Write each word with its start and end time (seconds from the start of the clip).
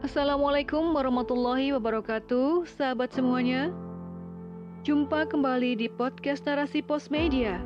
Assalamualaikum 0.00 0.96
warahmatullahi 0.96 1.76
wabarakatuh, 1.76 2.64
sahabat 2.64 3.12
semuanya. 3.12 3.68
Jumpa 4.80 5.28
kembali 5.28 5.76
di 5.76 5.92
podcast 5.92 6.40
Narasi 6.48 6.80
Pos 6.80 7.12
Media. 7.12 7.60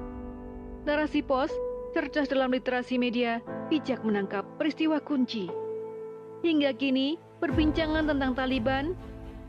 Narasi 0.83 1.23
Pos, 1.23 1.55
cerdas 1.95 2.27
dalam 2.27 2.51
literasi 2.51 2.99
media, 2.99 3.39
bijak 3.71 4.03
menangkap 4.03 4.43
peristiwa 4.59 4.99
kunci. 4.99 5.47
Hingga 6.43 6.75
kini, 6.75 7.23
perbincangan 7.39 8.11
tentang 8.11 8.35
Taliban 8.35 8.99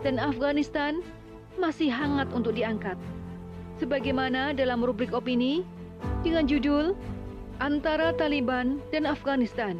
dan 0.05 0.21
Afghanistan 0.21 1.01
masih 1.57 1.89
hangat 1.89 2.29
untuk 2.37 2.53
diangkat. 2.53 3.01
Sebagaimana 3.81 4.53
dalam 4.53 4.85
rubrik 4.85 5.09
opini 5.09 5.65
dengan 6.21 6.45
judul 6.45 6.93
Antara 7.57 8.13
Taliban 8.13 8.77
dan 8.93 9.09
Afghanistan 9.09 9.73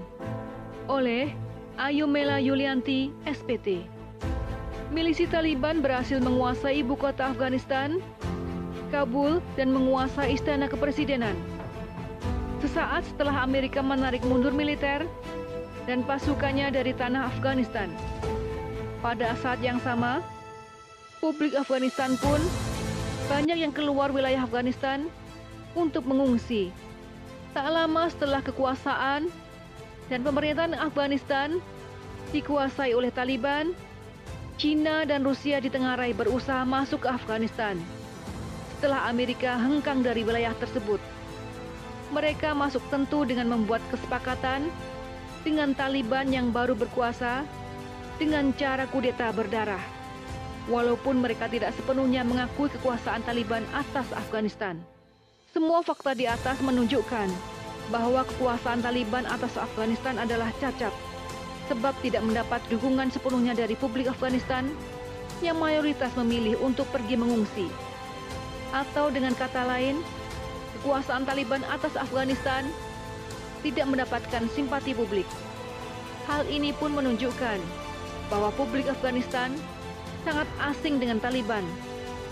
oleh 0.90 1.45
Ayumela 1.76 2.40
Yulianti, 2.40 3.12
SPT. 3.28 3.84
Milisi 4.96 5.28
Taliban 5.28 5.84
berhasil 5.84 6.24
menguasai 6.24 6.80
ibu 6.80 6.96
kota 6.96 7.36
Afghanistan, 7.36 8.00
Kabul, 8.96 9.44
dan 9.60 9.76
menguasai 9.76 10.40
istana 10.40 10.72
kepresidenan. 10.72 11.36
Sesaat 12.64 13.04
setelah 13.04 13.44
Amerika 13.44 13.84
menarik 13.84 14.24
mundur 14.24 14.56
militer 14.56 15.04
dan 15.84 16.00
pasukannya 16.08 16.72
dari 16.72 16.96
tanah 16.96 17.28
Afghanistan. 17.28 17.92
Pada 19.04 19.36
saat 19.44 19.60
yang 19.60 19.84
sama, 19.84 20.24
publik 21.20 21.60
Afghanistan 21.60 22.16
pun 22.24 22.40
banyak 23.28 23.68
yang 23.68 23.76
keluar 23.76 24.16
wilayah 24.16 24.48
Afghanistan 24.48 25.12
untuk 25.76 26.08
mengungsi. 26.08 26.72
Tak 27.52 27.68
lama 27.68 28.08
setelah 28.08 28.40
kekuasaan 28.40 29.28
dan 30.10 30.22
pemerintahan 30.22 30.78
Afghanistan 30.78 31.58
dikuasai 32.30 32.94
oleh 32.94 33.10
Taliban, 33.10 33.74
China 34.56 35.04
dan 35.04 35.26
Rusia 35.26 35.60
ditengarai 35.60 36.14
berusaha 36.14 36.64
masuk 36.64 37.06
ke 37.06 37.10
Afghanistan. 37.12 37.76
Setelah 38.78 39.10
Amerika 39.10 39.56
hengkang 39.58 40.04
dari 40.06 40.22
wilayah 40.22 40.54
tersebut, 40.60 41.00
mereka 42.14 42.54
masuk 42.54 42.84
tentu 42.94 43.26
dengan 43.26 43.50
membuat 43.50 43.82
kesepakatan 43.90 44.70
dengan 45.42 45.74
Taliban 45.74 46.30
yang 46.30 46.54
baru 46.54 46.78
berkuasa 46.78 47.46
dengan 48.22 48.54
cara 48.56 48.86
kudeta 48.88 49.34
berdarah. 49.34 49.82
Walaupun 50.66 51.22
mereka 51.22 51.46
tidak 51.46 51.78
sepenuhnya 51.78 52.26
mengakui 52.26 52.74
kekuasaan 52.74 53.22
Taliban 53.22 53.62
atas 53.70 54.10
Afghanistan. 54.18 54.82
Semua 55.54 55.86
fakta 55.86 56.18
di 56.18 56.26
atas 56.26 56.58
menunjukkan 56.60 57.55
bahwa 57.94 58.26
kekuasaan 58.26 58.82
Taliban 58.82 59.26
atas 59.30 59.58
Afghanistan 59.60 60.18
adalah 60.18 60.50
cacat 60.58 60.94
sebab 61.66 61.94
tidak 62.06 62.22
mendapat 62.22 62.62
dukungan 62.70 63.10
sepenuhnya 63.10 63.58
dari 63.58 63.74
publik 63.74 64.10
Afghanistan 64.10 64.70
yang 65.42 65.58
mayoritas 65.58 66.14
memilih 66.16 66.56
untuk 66.62 66.88
pergi 66.94 67.18
mengungsi. 67.18 67.68
Atau 68.72 69.10
dengan 69.10 69.34
kata 69.34 69.66
lain, 69.66 70.00
kekuasaan 70.80 71.26
Taliban 71.26 71.66
atas 71.68 71.98
Afghanistan 71.98 72.70
tidak 73.66 73.90
mendapatkan 73.90 74.46
simpati 74.54 74.94
publik. 74.94 75.26
Hal 76.30 76.46
ini 76.50 76.74
pun 76.74 76.94
menunjukkan 76.94 77.60
bahwa 78.30 78.50
publik 78.54 78.90
Afghanistan 78.90 79.54
sangat 80.26 80.50
asing 80.62 80.98
dengan 80.98 81.22
Taliban, 81.22 81.62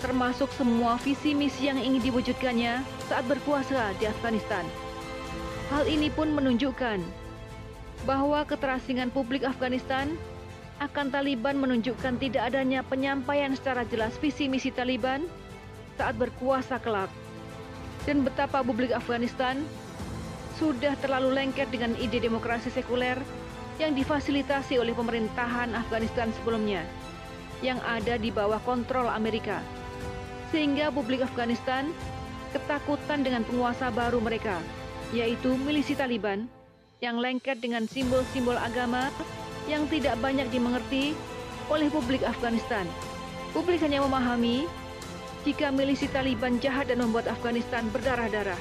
termasuk 0.02 0.50
semua 0.54 0.98
visi 1.02 1.34
misi 1.34 1.70
yang 1.70 1.78
ingin 1.78 2.02
diwujudkannya 2.02 2.82
saat 3.06 3.24
berkuasa 3.30 3.94
di 3.98 4.10
Afghanistan. 4.10 4.66
Hal 5.72 5.88
ini 5.88 6.12
pun 6.12 6.28
menunjukkan 6.36 7.00
bahwa 8.04 8.44
keterasingan 8.44 9.08
publik 9.08 9.48
Afghanistan 9.48 10.12
akan 10.76 11.08
Taliban 11.08 11.56
menunjukkan 11.56 12.20
tidak 12.20 12.52
adanya 12.52 12.84
penyampaian 12.84 13.56
secara 13.56 13.88
jelas 13.88 14.12
visi 14.20 14.44
misi 14.44 14.68
Taliban 14.68 15.24
saat 15.96 16.20
berkuasa 16.20 16.76
kelak. 16.84 17.08
Dan 18.04 18.20
betapa 18.20 18.60
publik 18.60 18.92
Afghanistan 18.92 19.64
sudah 20.60 20.92
terlalu 21.00 21.32
lengket 21.32 21.72
dengan 21.72 21.96
ide 21.96 22.20
demokrasi 22.20 22.68
sekuler 22.68 23.16
yang 23.80 23.96
difasilitasi 23.96 24.76
oleh 24.76 24.92
pemerintahan 24.92 25.72
Afghanistan 25.72 26.28
sebelumnya 26.36 26.84
yang 27.64 27.80
ada 27.88 28.20
di 28.20 28.28
bawah 28.28 28.60
kontrol 28.68 29.08
Amerika. 29.08 29.64
Sehingga 30.52 30.92
publik 30.92 31.24
Afghanistan 31.24 31.88
ketakutan 32.52 33.24
dengan 33.24 33.42
penguasa 33.48 33.88
baru 33.88 34.20
mereka 34.20 34.60
yaitu 35.12 35.58
milisi 35.60 35.92
Taliban 35.92 36.48
yang 37.04 37.20
lengket 37.20 37.60
dengan 37.60 37.84
simbol-simbol 37.84 38.56
agama 38.56 39.12
yang 39.68 39.84
tidak 39.92 40.16
banyak 40.24 40.48
dimengerti 40.48 41.12
oleh 41.68 41.88
publik 41.92 42.24
Afghanistan. 42.24 42.88
Publik 43.52 43.80
hanya 43.84 44.00
memahami 44.04 44.64
jika 45.44 45.68
milisi 45.68 46.08
Taliban 46.08 46.56
jahat 46.58 46.88
dan 46.88 47.04
membuat 47.04 47.28
Afghanistan 47.28 47.84
berdarah-darah. 47.92 48.58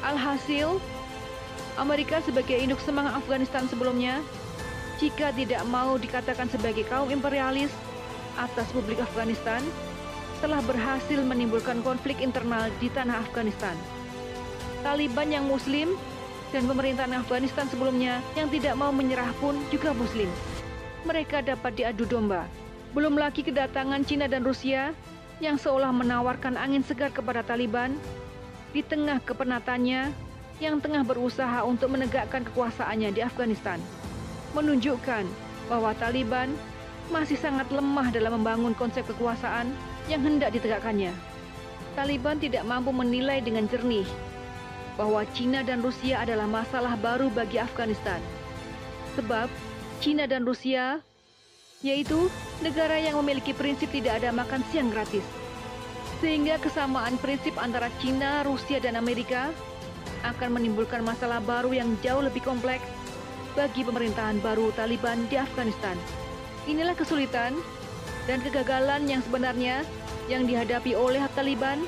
Alhasil, 0.00 0.80
Amerika 1.76 2.24
sebagai 2.24 2.56
induk 2.56 2.80
semangat 2.80 3.20
Afghanistan 3.20 3.68
sebelumnya, 3.68 4.24
jika 4.96 5.32
tidak 5.32 5.64
mau 5.68 6.00
dikatakan 6.00 6.48
sebagai 6.48 6.88
kaum 6.88 7.12
imperialis 7.12 7.72
atas 8.40 8.68
publik 8.72 9.00
Afghanistan, 9.00 9.60
telah 10.40 10.64
berhasil 10.64 11.20
menimbulkan 11.20 11.84
konflik 11.84 12.24
internal 12.24 12.72
di 12.80 12.88
tanah 12.88 13.20
Afghanistan. 13.20 13.76
Taliban 14.80 15.28
yang 15.28 15.44
Muslim 15.44 15.92
dan 16.50 16.64
pemerintahan 16.64 17.20
Afghanistan 17.20 17.68
sebelumnya 17.68 18.24
yang 18.32 18.48
tidak 18.48 18.74
mau 18.80 18.88
menyerah 18.88 19.28
pun 19.36 19.60
juga 19.68 19.92
Muslim. 19.92 20.26
Mereka 21.04 21.44
dapat 21.44 21.76
diadu 21.76 22.08
domba. 22.08 22.48
Belum 22.96 23.14
lagi 23.14 23.44
kedatangan 23.44 24.02
Cina 24.08 24.26
dan 24.26 24.42
Rusia 24.42 24.96
yang 25.38 25.60
seolah 25.60 25.92
menawarkan 25.92 26.56
angin 26.56 26.80
segar 26.80 27.12
kepada 27.12 27.44
Taliban 27.44 27.96
di 28.72 28.80
tengah 28.80 29.20
kepenatannya 29.20 30.10
yang 30.60 30.76
tengah 30.80 31.04
berusaha 31.04 31.64
untuk 31.64 31.92
menegakkan 31.92 32.44
kekuasaannya 32.44 33.12
di 33.12 33.20
Afghanistan. 33.20 33.80
Menunjukkan 34.56 35.24
bahwa 35.68 35.92
Taliban 35.96 36.52
masih 37.12 37.36
sangat 37.36 37.68
lemah 37.68 38.08
dalam 38.12 38.40
membangun 38.40 38.72
konsep 38.72 39.04
kekuasaan 39.06 39.70
yang 40.08 40.24
hendak 40.24 40.56
ditegakkannya. 40.56 41.12
Taliban 41.94 42.40
tidak 42.40 42.64
mampu 42.64 42.90
menilai 42.90 43.44
dengan 43.44 43.66
jernih 43.70 44.08
bahwa 44.98 45.22
Cina 45.36 45.60
dan 45.62 45.84
Rusia 45.84 46.22
adalah 46.22 46.48
masalah 46.48 46.96
baru 46.98 47.30
bagi 47.30 47.60
Afghanistan. 47.60 48.18
Sebab 49.18 49.50
Cina 50.00 50.24
dan 50.24 50.48
Rusia 50.48 51.02
yaitu 51.80 52.28
negara 52.60 53.00
yang 53.00 53.16
memiliki 53.24 53.56
prinsip 53.56 53.88
tidak 53.88 54.20
ada 54.20 54.30
makan 54.32 54.60
siang 54.68 54.92
gratis. 54.92 55.24
Sehingga 56.20 56.60
kesamaan 56.60 57.16
prinsip 57.16 57.56
antara 57.56 57.88
Cina, 57.96 58.44
Rusia, 58.44 58.76
dan 58.76 59.00
Amerika 59.00 59.48
akan 60.20 60.60
menimbulkan 60.60 61.00
masalah 61.00 61.40
baru 61.40 61.72
yang 61.72 61.96
jauh 62.04 62.20
lebih 62.20 62.44
kompleks 62.44 62.84
bagi 63.56 63.80
pemerintahan 63.80 64.36
baru 64.44 64.68
Taliban 64.76 65.24
di 65.32 65.40
Afghanistan. 65.40 65.96
Inilah 66.68 66.92
kesulitan 66.92 67.56
dan 68.28 68.44
kegagalan 68.44 69.08
yang 69.08 69.24
sebenarnya 69.24 69.80
yang 70.28 70.44
dihadapi 70.44 70.92
oleh 70.92 71.24
Taliban 71.32 71.80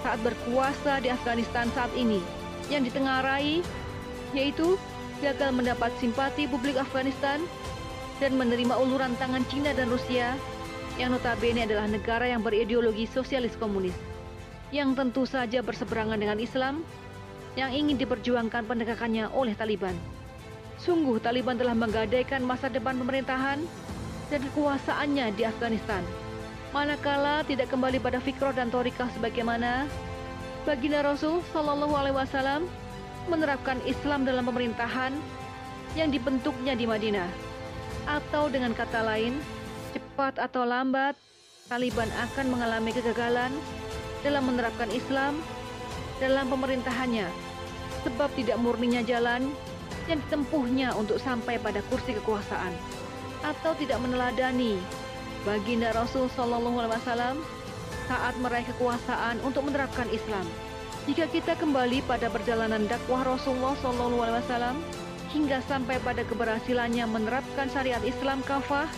saat 0.00 0.16
berkuasa 0.24 1.04
di 1.04 1.12
Afghanistan 1.12 1.68
saat 1.76 1.92
ini 1.92 2.35
yang 2.72 2.82
ditengarai 2.82 3.62
yaitu 4.34 4.74
gagal 5.22 5.50
mendapat 5.54 5.94
simpati 6.02 6.44
publik 6.50 6.76
Afghanistan 6.76 7.40
dan 8.20 8.36
menerima 8.36 8.74
uluran 8.76 9.16
tangan 9.20 9.44
Cina 9.48 9.72
dan 9.72 9.88
Rusia 9.88 10.36
yang 10.96 11.12
notabene 11.12 11.68
adalah 11.68 11.84
negara 11.88 12.24
yang 12.28 12.40
berideologi 12.40 13.04
sosialis 13.04 13.56
komunis 13.60 13.94
yang 14.74 14.96
tentu 14.98 15.28
saja 15.28 15.62
berseberangan 15.62 16.18
dengan 16.18 16.40
Islam 16.42 16.82
yang 17.54 17.72
ingin 17.72 17.96
diperjuangkan 17.96 18.68
penegakannya 18.68 19.32
oleh 19.32 19.56
Taliban. 19.56 19.96
Sungguh 20.76 21.16
Taliban 21.22 21.56
telah 21.56 21.72
menggadaikan 21.72 22.44
masa 22.44 22.68
depan 22.68 23.00
pemerintahan 23.00 23.64
dan 24.28 24.40
kekuasaannya 24.52 25.32
di 25.38 25.42
Afghanistan. 25.48 26.04
Manakala 26.74 27.40
tidak 27.48 27.72
kembali 27.72 27.96
pada 28.02 28.20
fikroh 28.20 28.52
dan 28.52 28.68
torikah 28.68 29.08
sebagaimana 29.16 29.88
Baginda 30.66 30.98
Rasul 30.98 31.46
Shallallahu 31.54 31.94
Alaihi 31.94 32.18
Wasallam 32.18 32.66
menerapkan 33.30 33.78
Islam 33.86 34.26
dalam 34.26 34.42
pemerintahan 34.50 35.14
yang 35.94 36.10
dibentuknya 36.10 36.74
di 36.74 36.90
Madinah. 36.90 37.30
Atau 38.10 38.50
dengan 38.50 38.74
kata 38.74 39.06
lain, 39.06 39.38
cepat 39.94 40.42
atau 40.42 40.66
lambat, 40.66 41.14
Taliban 41.70 42.10
akan 42.18 42.50
mengalami 42.50 42.90
kegagalan 42.90 43.54
dalam 44.26 44.42
menerapkan 44.50 44.90
Islam 44.90 45.38
dalam 46.18 46.50
pemerintahannya, 46.50 47.30
sebab 48.02 48.34
tidak 48.34 48.58
murninya 48.58 49.06
jalan 49.06 49.46
yang 50.10 50.18
ditempuhnya 50.26 50.98
untuk 50.98 51.22
sampai 51.22 51.62
pada 51.62 51.78
kursi 51.86 52.10
kekuasaan, 52.18 52.74
atau 53.46 53.70
tidak 53.78 54.02
meneladani 54.02 54.82
baginda 55.46 55.94
Rasul 55.94 56.26
Shallallahu 56.34 56.74
Alaihi 56.82 56.94
Wasallam 56.98 57.36
saat 58.06 58.34
meraih 58.38 58.66
kekuasaan 58.74 59.42
untuk 59.42 59.66
menerapkan 59.66 60.06
Islam. 60.14 60.46
Jika 61.06 61.30
kita 61.30 61.54
kembali 61.54 62.02
pada 62.06 62.26
perjalanan 62.26 62.86
dakwah 62.90 63.22
Rasulullah 63.22 63.78
SAW, 63.78 64.74
hingga 65.30 65.62
sampai 65.66 66.00
pada 66.02 66.24
keberhasilannya 66.26 67.04
menerapkan 67.06 67.70
syariat 67.70 68.02
Islam 68.02 68.42
kafah 68.42 68.88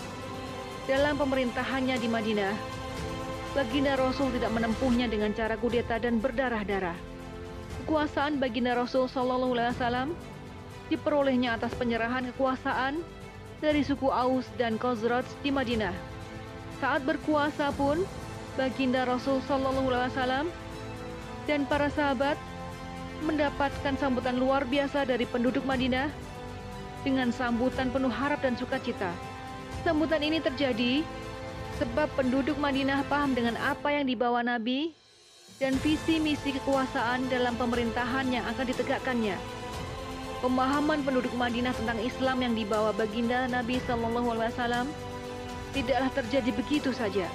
dalam 0.89 1.19
pemerintahannya 1.21 2.01
di 2.01 2.07
Madinah. 2.09 2.55
Baginda 3.53 3.97
Rasul 3.97 4.29
tidak 4.37 4.53
menempuhnya 4.53 5.09
dengan 5.09 5.33
cara 5.33 5.57
kudeta 5.57 5.97
dan 5.97 6.21
berdarah-darah. 6.21 6.97
Kekuasaan 7.83 8.37
baginda 8.37 8.77
Rasul 8.77 9.09
Wasallam 9.09 10.13
diperolehnya 10.89 11.57
atas 11.57 11.73
penyerahan 11.73 12.29
kekuasaan 12.33 13.01
dari 13.57 13.81
suku 13.81 14.09
Aus 14.09 14.45
dan 14.61 14.77
Khazraj 14.77 15.25
di 15.41 15.49
Madinah. 15.49 15.93
Saat 16.79 17.03
berkuasa 17.03 17.73
pun, 17.75 18.05
baginda 18.59 19.07
Rasul 19.07 19.39
Shallallahu 19.47 19.87
Alaihi 19.87 20.11
Wasallam 20.11 20.45
dan 21.47 21.63
para 21.63 21.87
sahabat 21.87 22.35
mendapatkan 23.23 23.95
sambutan 23.95 24.35
luar 24.35 24.67
biasa 24.67 25.07
dari 25.07 25.23
penduduk 25.23 25.63
Madinah 25.63 26.11
dengan 27.07 27.31
sambutan 27.31 27.87
penuh 27.87 28.11
harap 28.11 28.43
dan 28.43 28.59
sukacita. 28.59 29.15
Sambutan 29.87 30.19
ini 30.19 30.43
terjadi 30.43 31.07
sebab 31.79 32.11
penduduk 32.19 32.59
Madinah 32.59 33.07
paham 33.07 33.31
dengan 33.31 33.55
apa 33.63 33.95
yang 33.95 34.03
dibawa 34.03 34.43
Nabi 34.43 34.91
dan 35.63 35.79
visi 35.79 36.19
misi 36.19 36.51
kekuasaan 36.59 37.31
dalam 37.31 37.55
pemerintahan 37.55 38.27
yang 38.27 38.43
akan 38.43 38.65
ditegakkannya. 38.67 39.39
Pemahaman 40.43 40.99
penduduk 41.07 41.31
Madinah 41.35 41.71
tentang 41.75 41.99
Islam 42.03 42.43
yang 42.43 42.53
dibawa 42.55 42.91
baginda 42.91 43.47
Nabi 43.47 43.79
Shallallahu 43.87 44.35
Alaihi 44.35 44.51
Wasallam 44.51 44.87
tidaklah 45.71 46.11
terjadi 46.11 46.51
begitu 46.51 46.91
saja. 46.91 47.27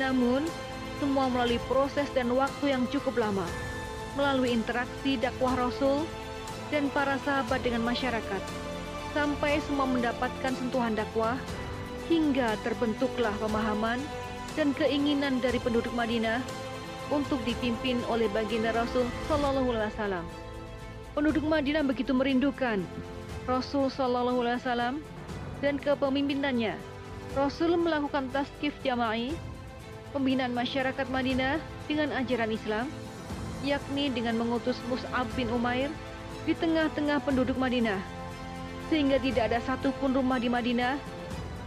Namun, 0.00 0.44
semua 1.02 1.28
melalui 1.28 1.60
proses 1.66 2.08
dan 2.14 2.30
waktu 2.32 2.72
yang 2.72 2.86
cukup 2.88 3.18
lama, 3.18 3.44
melalui 4.14 4.54
interaksi 4.54 5.18
dakwah 5.18 5.56
Rasul 5.58 6.06
dan 6.70 6.88
para 6.94 7.18
sahabat 7.20 7.60
dengan 7.60 7.84
masyarakat, 7.84 8.42
sampai 9.12 9.60
semua 9.68 9.84
mendapatkan 9.84 10.52
sentuhan 10.56 10.96
dakwah, 10.96 11.36
hingga 12.08 12.56
terbentuklah 12.64 13.32
pemahaman 13.40 14.00
dan 14.56 14.72
keinginan 14.76 15.40
dari 15.40 15.56
penduduk 15.60 15.92
Madinah 15.96 16.40
untuk 17.12 17.40
dipimpin 17.44 18.00
oleh 18.08 18.28
baginda 18.32 18.72
Rasul 18.72 19.04
Shallallahu 19.28 19.68
Alaihi 19.76 19.92
Wasallam. 19.92 20.24
Penduduk 21.12 21.44
Madinah 21.44 21.84
begitu 21.84 22.16
merindukan 22.16 22.80
Rasul 23.44 23.92
Shallallahu 23.92 24.40
Alaihi 24.40 24.58
Wasallam 24.60 24.94
dan 25.60 25.76
kepemimpinannya. 25.76 26.76
Rasul 27.36 27.76
melakukan 27.80 28.28
taskif 28.32 28.76
jama'i, 28.84 29.32
pembinaan 30.12 30.52
masyarakat 30.52 31.08
Madinah 31.08 31.56
dengan 31.88 32.12
ajaran 32.12 32.52
Islam, 32.52 32.86
yakni 33.64 34.12
dengan 34.12 34.36
mengutus 34.36 34.76
Mus'ab 34.92 35.26
bin 35.34 35.48
Umair 35.48 35.88
di 36.44 36.52
tengah-tengah 36.52 37.24
penduduk 37.24 37.56
Madinah, 37.56 37.98
sehingga 38.92 39.16
tidak 39.18 39.50
ada 39.50 39.58
satupun 39.64 40.12
rumah 40.12 40.36
di 40.36 40.52
Madinah 40.52 41.00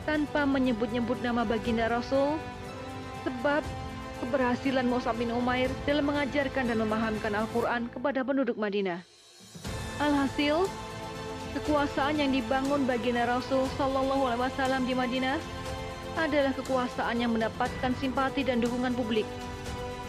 tanpa 0.06 0.46
menyebut-nyebut 0.46 1.20
nama 1.26 1.42
baginda 1.42 1.90
Rasul, 1.90 2.38
sebab 3.26 3.66
keberhasilan 4.22 4.86
Mus'ab 4.86 5.18
bin 5.18 5.34
Umair 5.34 5.74
dalam 5.90 6.06
mengajarkan 6.06 6.70
dan 6.70 6.78
memahamkan 6.78 7.34
Al-Quran 7.34 7.90
kepada 7.90 8.22
penduduk 8.22 8.56
Madinah. 8.56 9.02
Alhasil, 9.98 10.70
kekuasaan 11.56 12.20
yang 12.20 12.36
dibangun 12.36 12.84
baginda 12.84 13.26
Rasul 13.26 13.66
Shallallahu 13.80 14.28
Alaihi 14.28 14.44
Wasallam 14.44 14.84
di 14.84 14.94
Madinah 14.94 15.40
adalah 16.16 16.56
kekuasaan 16.56 17.20
yang 17.20 17.36
mendapatkan 17.36 17.92
simpati 18.00 18.48
dan 18.48 18.64
dukungan 18.64 18.96
publik. 18.96 19.28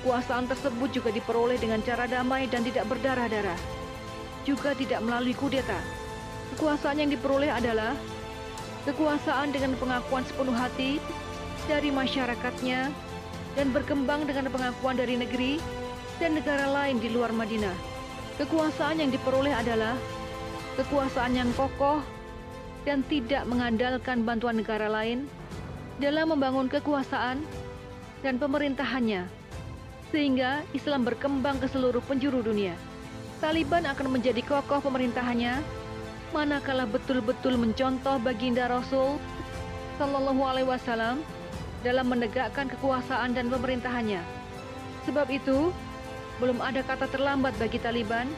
Kekuasaan 0.02 0.46
tersebut 0.46 0.94
juga 0.94 1.10
diperoleh 1.10 1.58
dengan 1.58 1.82
cara 1.82 2.06
damai 2.06 2.46
dan 2.46 2.62
tidak 2.62 2.86
berdarah-darah, 2.86 3.58
juga 4.46 4.70
tidak 4.78 5.02
melalui 5.02 5.34
kudeta. 5.34 5.78
Kekuasaan 6.54 7.02
yang 7.02 7.10
diperoleh 7.10 7.50
adalah 7.50 7.98
kekuasaan 8.86 9.50
dengan 9.50 9.74
pengakuan 9.82 10.22
sepenuh 10.22 10.54
hati 10.54 11.02
dari 11.66 11.90
masyarakatnya 11.90 12.94
dan 13.58 13.66
berkembang 13.74 14.22
dengan 14.30 14.46
pengakuan 14.46 14.94
dari 14.94 15.18
negeri 15.18 15.58
dan 16.22 16.38
negara 16.38 16.70
lain 16.70 17.02
di 17.02 17.10
luar 17.10 17.34
Madinah. 17.34 17.74
Kekuasaan 18.38 19.02
yang 19.02 19.10
diperoleh 19.10 19.50
adalah 19.50 19.98
kekuasaan 20.78 21.34
yang 21.34 21.50
kokoh 21.58 21.98
dan 22.86 23.02
tidak 23.10 23.42
mengandalkan 23.50 24.22
bantuan 24.22 24.62
negara 24.62 24.86
lain 24.86 25.26
dalam 25.96 26.36
membangun 26.36 26.68
kekuasaan 26.68 27.40
dan 28.20 28.36
pemerintahannya, 28.36 29.24
sehingga 30.12 30.64
Islam 30.76 31.08
berkembang 31.08 31.56
ke 31.60 31.66
seluruh 31.68 32.04
penjuru 32.04 32.44
dunia. 32.44 32.76
Taliban 33.40 33.84
akan 33.84 34.16
menjadi 34.16 34.40
kokoh 34.44 34.80
pemerintahannya 34.80 35.60
manakala 36.32 36.88
betul-betul 36.88 37.60
mencontoh 37.60 38.16
baginda 38.20 38.68
Rasul 38.68 39.20
Sallallahu 40.00 40.42
Alaihi 40.44 40.68
Wasallam 40.68 41.20
dalam 41.84 42.08
menegakkan 42.08 42.68
kekuasaan 42.68 43.36
dan 43.36 43.48
pemerintahannya. 43.52 44.20
Sebab 45.08 45.28
itu, 45.32 45.70
belum 46.42 46.60
ada 46.60 46.84
kata 46.84 47.08
terlambat 47.08 47.56
bagi 47.56 47.80
Taliban 47.80 48.28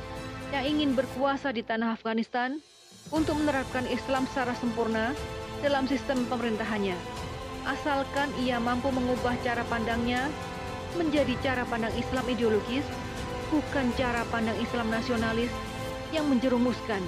yang 0.54 0.64
ingin 0.66 0.94
berkuasa 0.94 1.50
di 1.50 1.66
tanah 1.66 1.98
Afghanistan 1.98 2.62
untuk 3.10 3.40
menerapkan 3.40 3.88
Islam 3.88 4.28
secara 4.30 4.52
sempurna 4.54 5.16
dalam 5.64 5.88
sistem 5.88 6.22
pemerintahannya. 6.28 7.17
Asalkan 7.66 8.30
ia 8.38 8.60
mampu 8.62 8.92
mengubah 8.92 9.34
cara 9.42 9.64
pandangnya 9.66 10.30
menjadi 10.94 11.34
cara 11.42 11.62
pandang 11.66 11.92
Islam 11.98 12.24
ideologis, 12.28 12.86
bukan 13.50 13.90
cara 13.98 14.22
pandang 14.28 14.56
Islam 14.60 14.88
nasionalis 14.92 15.52
yang 16.14 16.26
menjerumuskan. 16.28 17.02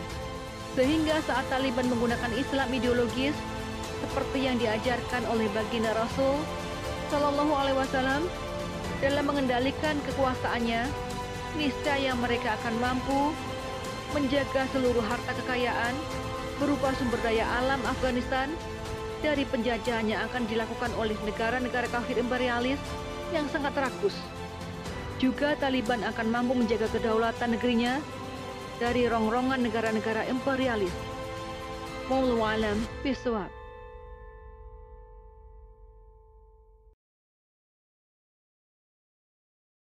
Sehingga 0.79 1.19
saat 1.27 1.47
Taliban 1.51 1.91
menggunakan 1.91 2.31
Islam 2.39 2.69
ideologis 2.71 3.35
seperti 4.01 4.49
yang 4.49 4.57
diajarkan 4.57 5.27
oleh 5.29 5.51
baginda 5.53 5.93
Rasul 5.93 6.41
Shallallahu 7.11 7.53
Alaihi 7.59 7.79
Wasallam, 7.79 8.23
dalam 9.03 9.25
mengendalikan 9.27 9.99
kekuasaannya, 10.07 10.87
niscaya 11.59 12.15
mereka 12.15 12.55
akan 12.63 12.75
mampu 12.79 13.35
menjaga 14.15 14.67
seluruh 14.71 15.03
harta 15.03 15.35
kekayaan 15.43 15.95
berupa 16.63 16.95
sumber 16.99 17.19
daya 17.25 17.47
alam 17.63 17.81
Afghanistan 17.83 18.53
dari 19.21 19.45
penjajahan 19.45 20.09
yang 20.09 20.25
akan 20.29 20.49
dilakukan 20.49 20.91
oleh 20.97 21.17
negara-negara 21.25 21.87
kafir 21.93 22.17
imperialis 22.17 22.81
yang 23.31 23.47
sangat 23.53 23.77
rakus. 23.77 24.17
Juga 25.21 25.53
Taliban 25.61 26.01
akan 26.01 26.27
mampu 26.33 26.57
menjaga 26.57 26.89
kedaulatan 26.89 27.53
negerinya 27.55 28.01
dari 28.81 29.05
rongrongan 29.05 29.61
negara-negara 29.61 30.25
imperialis. 30.33 30.93
Wallahu 32.09 32.43
alam. 32.43 33.60